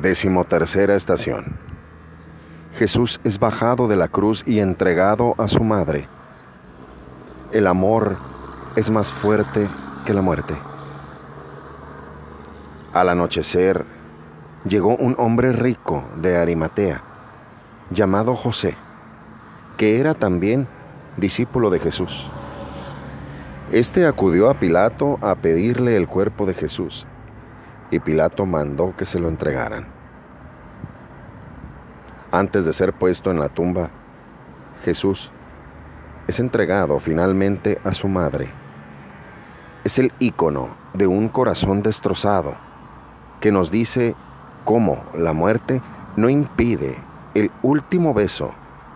Decimotercera 0.00 0.94
estación. 0.94 1.58
Jesús 2.78 3.20
es 3.24 3.38
bajado 3.38 3.88
de 3.88 3.96
la 3.96 4.08
cruz 4.08 4.42
y 4.46 4.60
entregado 4.60 5.34
a 5.36 5.48
su 5.48 5.62
madre. 5.62 6.08
El 7.52 7.66
amor 7.66 8.16
es 8.74 8.90
más 8.90 9.12
fuerte 9.12 9.68
que 10.06 10.14
la 10.14 10.22
muerte. 10.22 10.56
Al 12.94 13.10
anochecer 13.10 13.84
llegó 14.64 14.96
un 14.96 15.14
hombre 15.18 15.52
rico 15.52 16.02
de 16.16 16.38
Arimatea, 16.38 17.02
llamado 17.90 18.34
José, 18.34 18.74
que 19.76 20.00
era 20.00 20.14
también 20.14 20.68
discípulo 21.18 21.68
de 21.68 21.80
Jesús. 21.80 22.30
Este 23.70 24.06
acudió 24.06 24.48
a 24.48 24.54
Pilato 24.54 25.18
a 25.20 25.34
pedirle 25.34 25.96
el 25.96 26.08
cuerpo 26.08 26.46
de 26.46 26.54
Jesús 26.54 27.06
y 27.92 28.00
Pilato 28.00 28.46
mandó 28.46 28.96
que 28.96 29.06
se 29.06 29.20
lo 29.20 29.28
entregaran. 29.28 29.86
Antes 32.32 32.64
de 32.64 32.72
ser 32.72 32.94
puesto 32.94 33.30
en 33.30 33.38
la 33.38 33.50
tumba, 33.50 33.90
Jesús 34.82 35.30
es 36.26 36.40
entregado 36.40 36.98
finalmente 36.98 37.78
a 37.84 37.92
su 37.92 38.08
madre. 38.08 38.48
Es 39.84 39.98
el 39.98 40.12
ícono 40.18 40.70
de 40.94 41.06
un 41.06 41.28
corazón 41.28 41.82
destrozado 41.82 42.56
que 43.40 43.52
nos 43.52 43.70
dice 43.70 44.14
cómo 44.64 45.04
la 45.14 45.34
muerte 45.34 45.82
no 46.16 46.30
impide 46.30 46.96
el 47.34 47.50
último 47.62 48.14
beso 48.14 48.52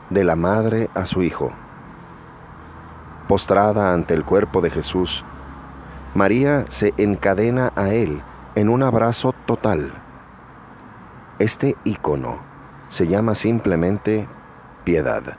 de 0.09 0.25
la 0.25 0.37
madre 0.37 0.89
a 0.95 1.05
su 1.05 1.23
hijo. 1.23 1.51
Postrada 3.29 3.93
ante 3.93 4.15
el 4.15 4.25
cuerpo 4.25 4.63
de 4.63 4.71
Jesús, 4.71 5.23
María 6.15 6.65
se 6.69 6.95
encadena 6.97 7.73
a 7.77 7.93
él 7.93 8.23
en 8.57 8.71
un 8.71 8.83
abrazo 8.83 9.35
total. 9.45 9.93
Este 11.39 11.77
icono 11.85 12.41
se 12.89 13.07
llama 13.07 13.35
simplemente 13.35 14.27
piedad. 14.83 15.37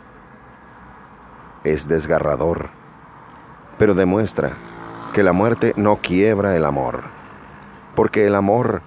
Es 1.64 1.88
desgarrador, 1.88 2.70
pero 3.80 3.96
demuestra 3.96 4.52
que 5.14 5.24
la 5.24 5.34
muerte 5.34 5.74
no 5.78 5.96
quiebra 5.96 6.56
el 6.56 6.64
amor, 6.64 7.02
porque 7.96 8.28
el 8.28 8.36
amor 8.36 8.84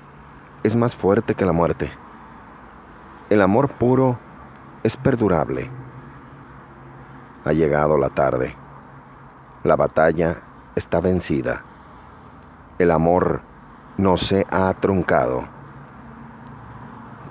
es 0.62 0.76
más 0.76 0.94
fuerte 0.94 1.34
que 1.34 1.44
la 1.44 1.52
muerte. 1.52 1.90
El 3.30 3.42
amor 3.42 3.68
puro 3.68 4.16
es 4.84 4.96
perdurable. 4.96 5.68
Ha 7.44 7.52
llegado 7.52 7.98
la 7.98 8.10
tarde. 8.10 8.54
La 9.64 9.74
batalla 9.74 10.36
está 10.76 11.00
vencida. 11.00 11.64
El 12.78 12.92
amor 12.92 13.49
no 14.00 14.16
se 14.16 14.46
ha 14.50 14.72
truncado. 14.80 15.46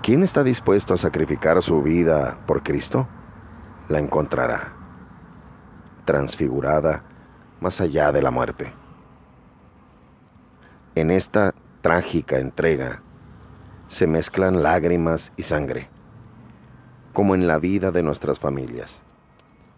¿Quién 0.03 0.21
está 0.21 0.43
dispuesto 0.43 0.93
a 0.93 0.97
sacrificar 0.97 1.61
su 1.63 1.81
vida 1.81 2.37
por 2.45 2.61
Cristo? 2.61 3.07
La 3.89 3.99
encontrará, 3.99 4.73
transfigurada 6.05 7.03
más 7.59 7.81
allá 7.81 8.11
de 8.11 8.21
la 8.21 8.29
muerte. 8.29 8.71
En 10.93 11.09
esta 11.09 11.53
trágica 11.81 12.37
entrega 12.37 13.01
se 13.87 14.05
mezclan 14.05 14.61
lágrimas 14.61 15.33
y 15.37 15.43
sangre, 15.43 15.89
como 17.13 17.33
en 17.33 17.47
la 17.47 17.57
vida 17.57 17.89
de 17.91 18.03
nuestras 18.03 18.39
familias, 18.39 19.01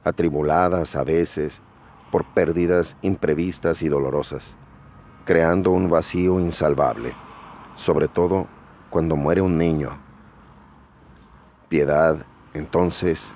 atribuladas 0.03 0.97
a 0.97 1.05
veces 1.05 1.61
por 2.11 2.25
pérdidas 2.33 2.97
imprevistas 3.01 3.81
y 3.81 3.87
dolorosas 3.87 4.57
creando 5.25 5.71
un 5.71 5.89
vacío 5.89 6.39
insalvable, 6.39 7.13
sobre 7.75 8.07
todo 8.07 8.47
cuando 8.89 9.15
muere 9.15 9.41
un 9.41 9.57
niño. 9.57 9.97
Piedad, 11.69 12.25
entonces, 12.53 13.33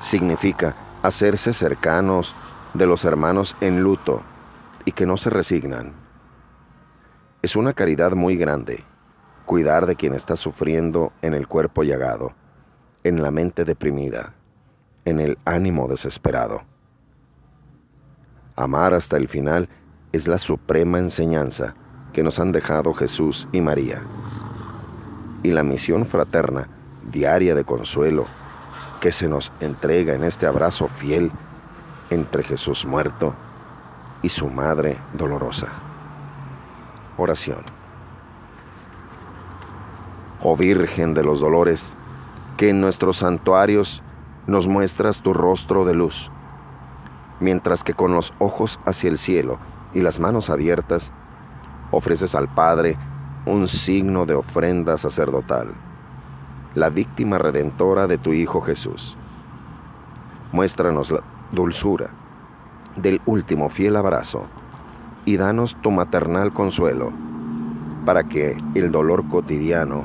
significa 0.00 0.76
hacerse 1.02 1.52
cercanos 1.52 2.34
de 2.74 2.86
los 2.86 3.04
hermanos 3.04 3.56
en 3.60 3.82
luto 3.82 4.22
y 4.84 4.92
que 4.92 5.06
no 5.06 5.16
se 5.16 5.30
resignan. 5.30 5.92
Es 7.42 7.56
una 7.56 7.72
caridad 7.72 8.12
muy 8.12 8.36
grande 8.36 8.84
cuidar 9.48 9.86
de 9.86 9.96
quien 9.96 10.12
está 10.12 10.36
sufriendo 10.36 11.12
en 11.22 11.32
el 11.32 11.48
cuerpo 11.48 11.82
llagado, 11.82 12.32
en 13.02 13.22
la 13.22 13.30
mente 13.30 13.64
deprimida, 13.64 14.34
en 15.06 15.20
el 15.20 15.38
ánimo 15.46 15.88
desesperado. 15.88 16.64
Amar 18.56 18.92
hasta 18.92 19.16
el 19.16 19.26
final 19.26 19.70
es 20.12 20.26
la 20.26 20.38
suprema 20.38 20.98
enseñanza 20.98 21.74
que 22.12 22.22
nos 22.22 22.38
han 22.38 22.52
dejado 22.52 22.94
Jesús 22.94 23.46
y 23.52 23.60
María. 23.60 24.02
Y 25.42 25.52
la 25.52 25.62
misión 25.62 26.06
fraterna, 26.06 26.68
diaria 27.10 27.54
de 27.54 27.64
consuelo, 27.64 28.26
que 29.00 29.12
se 29.12 29.28
nos 29.28 29.52
entrega 29.60 30.14
en 30.14 30.24
este 30.24 30.46
abrazo 30.46 30.88
fiel 30.88 31.30
entre 32.10 32.42
Jesús 32.42 32.86
muerto 32.86 33.34
y 34.22 34.30
su 34.30 34.48
Madre 34.48 34.98
dolorosa. 35.12 35.68
Oración. 37.16 37.62
Oh 40.42 40.56
Virgen 40.56 41.14
de 41.14 41.22
los 41.22 41.40
Dolores, 41.40 41.96
que 42.56 42.70
en 42.70 42.80
nuestros 42.80 43.18
santuarios 43.18 44.02
nos 44.46 44.66
muestras 44.66 45.20
tu 45.20 45.34
rostro 45.34 45.84
de 45.84 45.94
luz, 45.94 46.30
mientras 47.40 47.84
que 47.84 47.92
con 47.94 48.14
los 48.14 48.32
ojos 48.38 48.80
hacia 48.84 49.10
el 49.10 49.18
cielo 49.18 49.58
y 49.94 50.00
las 50.00 50.20
manos 50.20 50.50
abiertas, 50.50 51.12
ofreces 51.90 52.34
al 52.34 52.48
Padre 52.48 52.96
un 53.46 53.68
signo 53.68 54.26
de 54.26 54.34
ofrenda 54.34 54.98
sacerdotal, 54.98 55.68
la 56.74 56.90
víctima 56.90 57.38
redentora 57.38 58.06
de 58.06 58.18
tu 58.18 58.32
Hijo 58.32 58.60
Jesús. 58.60 59.16
Muéstranos 60.52 61.10
la 61.10 61.20
dulzura 61.52 62.08
del 62.96 63.20
último 63.26 63.68
fiel 63.68 63.96
abrazo 63.96 64.46
y 65.24 65.36
danos 65.36 65.76
tu 65.82 65.90
maternal 65.90 66.52
consuelo 66.52 67.12
para 68.04 68.24
que 68.24 68.56
el 68.74 68.90
dolor 68.90 69.28
cotidiano 69.28 70.04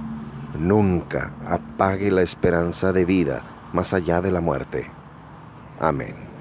nunca 0.59 1.31
apague 1.47 2.11
la 2.11 2.21
esperanza 2.21 2.91
de 2.91 3.05
vida 3.05 3.43
más 3.73 3.93
allá 3.93 4.21
de 4.21 4.31
la 4.31 4.41
muerte. 4.41 4.85
Amén. 5.79 6.32